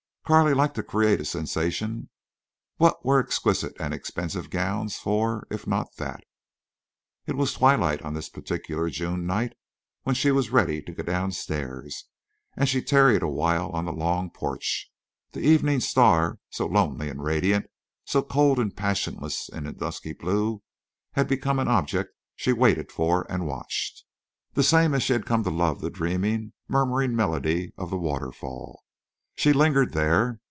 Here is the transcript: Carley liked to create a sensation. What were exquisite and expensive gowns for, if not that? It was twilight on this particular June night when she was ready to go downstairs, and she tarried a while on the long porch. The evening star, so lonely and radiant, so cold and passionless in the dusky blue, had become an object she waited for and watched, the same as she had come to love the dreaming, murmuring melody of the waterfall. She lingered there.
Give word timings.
Carley 0.23 0.53
liked 0.53 0.75
to 0.75 0.83
create 0.83 1.19
a 1.19 1.25
sensation. 1.25 2.09
What 2.77 3.03
were 3.03 3.19
exquisite 3.19 3.75
and 3.81 3.93
expensive 3.93 4.49
gowns 4.49 4.95
for, 4.97 5.45
if 5.51 5.67
not 5.67 5.97
that? 5.97 6.23
It 7.27 7.35
was 7.35 7.51
twilight 7.55 8.01
on 8.03 8.13
this 8.13 8.29
particular 8.29 8.89
June 8.89 9.27
night 9.27 9.57
when 10.03 10.15
she 10.15 10.31
was 10.31 10.49
ready 10.49 10.81
to 10.83 10.93
go 10.93 11.03
downstairs, 11.03 12.05
and 12.55 12.69
she 12.69 12.81
tarried 12.81 13.23
a 13.23 13.27
while 13.27 13.71
on 13.71 13.83
the 13.83 13.91
long 13.91 14.29
porch. 14.29 14.89
The 15.33 15.41
evening 15.41 15.81
star, 15.81 16.39
so 16.49 16.65
lonely 16.65 17.09
and 17.09 17.21
radiant, 17.21 17.65
so 18.05 18.21
cold 18.21 18.57
and 18.57 18.73
passionless 18.73 19.49
in 19.49 19.65
the 19.65 19.73
dusky 19.73 20.13
blue, 20.13 20.63
had 21.11 21.27
become 21.27 21.59
an 21.59 21.67
object 21.67 22.15
she 22.37 22.53
waited 22.53 22.89
for 22.89 23.29
and 23.29 23.47
watched, 23.47 24.05
the 24.53 24.63
same 24.63 24.93
as 24.93 25.03
she 25.03 25.11
had 25.11 25.25
come 25.25 25.43
to 25.43 25.49
love 25.49 25.81
the 25.81 25.89
dreaming, 25.89 26.53
murmuring 26.69 27.17
melody 27.17 27.73
of 27.77 27.89
the 27.89 27.97
waterfall. 27.97 28.85
She 29.33 29.53
lingered 29.53 29.93
there. 29.93 30.39